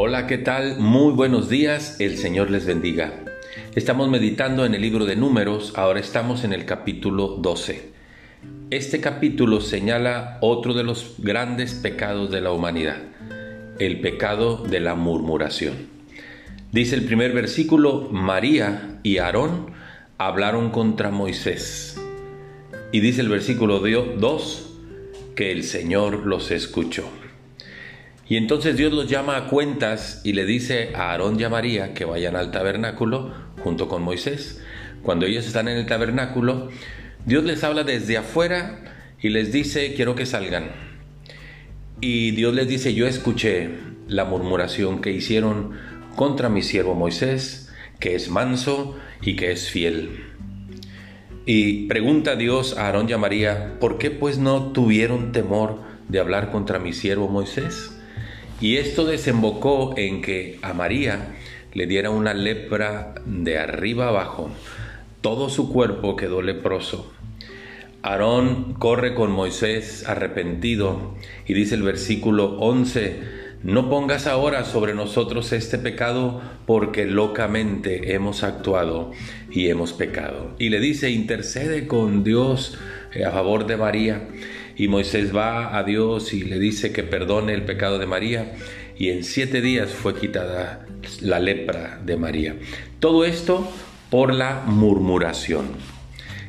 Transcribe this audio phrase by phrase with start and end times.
[0.00, 0.78] Hola, ¿qué tal?
[0.78, 3.14] Muy buenos días, el Señor les bendiga.
[3.74, 7.90] Estamos meditando en el libro de números, ahora estamos en el capítulo 12.
[8.70, 12.98] Este capítulo señala otro de los grandes pecados de la humanidad,
[13.80, 15.74] el pecado de la murmuración.
[16.70, 19.72] Dice el primer versículo, María y Aarón
[20.16, 22.00] hablaron contra Moisés.
[22.92, 24.78] Y dice el versículo 2,
[25.34, 27.10] que el Señor los escuchó.
[28.28, 31.94] Y entonces Dios los llama a cuentas y le dice a Aarón y a María
[31.94, 33.32] que vayan al tabernáculo
[33.62, 34.62] junto con Moisés.
[35.02, 36.68] Cuando ellos están en el tabernáculo,
[37.24, 38.80] Dios les habla desde afuera
[39.20, 40.70] y les dice, quiero que salgan.
[42.00, 43.70] Y Dios les dice, yo escuché
[44.06, 45.72] la murmuración que hicieron
[46.14, 50.24] contra mi siervo Moisés, que es manso y que es fiel.
[51.46, 56.20] Y pregunta Dios a Aarón y a María, ¿por qué pues no tuvieron temor de
[56.20, 57.97] hablar contra mi siervo Moisés?
[58.60, 61.36] Y esto desembocó en que a María
[61.72, 64.50] le diera una lepra de arriba abajo.
[65.20, 67.12] Todo su cuerpo quedó leproso.
[68.02, 71.14] Aarón corre con Moisés arrepentido
[71.46, 73.20] y dice el versículo 11,
[73.64, 79.10] no pongas ahora sobre nosotros este pecado porque locamente hemos actuado
[79.50, 80.54] y hemos pecado.
[80.58, 82.78] Y le dice, intercede con Dios
[83.26, 84.28] a favor de María.
[84.78, 88.54] Y Moisés va a Dios y le dice que perdone el pecado de María.
[88.96, 90.86] Y en siete días fue quitada
[91.20, 92.54] la lepra de María.
[93.00, 93.68] Todo esto
[94.08, 95.66] por la murmuración.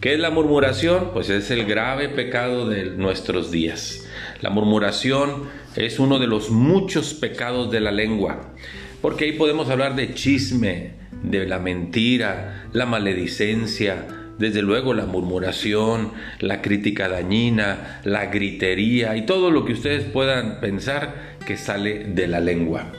[0.00, 1.10] ¿Qué es la murmuración?
[1.12, 4.06] Pues es el grave pecado de nuestros días.
[4.40, 8.52] La murmuración es uno de los muchos pecados de la lengua,
[9.00, 14.06] porque ahí podemos hablar de chisme, de la mentira, la maledicencia,
[14.42, 20.58] desde luego la murmuración, la crítica dañina, la gritería y todo lo que ustedes puedan
[20.58, 22.90] pensar que sale de la lengua.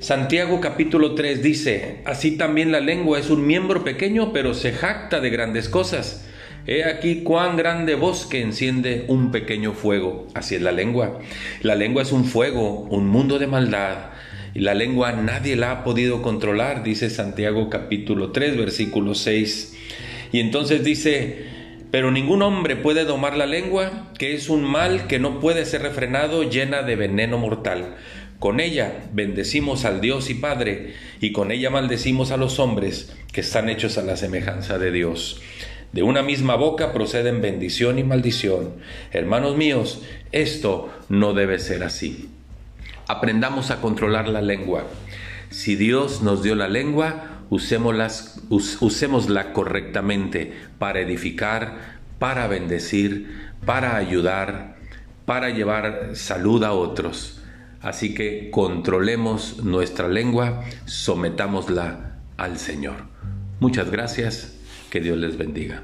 [0.00, 5.20] Santiago capítulo 3 dice, así también la lengua es un miembro pequeño, pero se jacta
[5.20, 6.26] de grandes cosas.
[6.66, 10.26] He aquí cuán grande bosque enciende un pequeño fuego.
[10.34, 11.20] Así es la lengua.
[11.62, 14.10] La lengua es un fuego, un mundo de maldad.
[14.52, 19.78] Y la lengua nadie la ha podido controlar, dice Santiago capítulo 3, versículo 6.
[20.32, 21.46] Y entonces dice,
[21.90, 25.82] pero ningún hombre puede domar la lengua, que es un mal que no puede ser
[25.82, 27.96] refrenado, llena de veneno mortal.
[28.38, 33.42] Con ella bendecimos al Dios y Padre, y con ella maldecimos a los hombres que
[33.42, 35.42] están hechos a la semejanza de Dios.
[35.92, 38.74] De una misma boca proceden bendición y maldición.
[39.12, 42.30] Hermanos míos, esto no debe ser así.
[43.08, 44.86] Aprendamos a controlar la lengua.
[45.50, 54.76] Si Dios nos dio la lengua, usémosla correctamente para edificar, para bendecir, para ayudar,
[55.26, 57.42] para llevar salud a otros.
[57.82, 63.08] Así que controlemos nuestra lengua, sometámosla al Señor.
[63.58, 64.56] Muchas gracias,
[64.90, 65.82] que Dios les bendiga.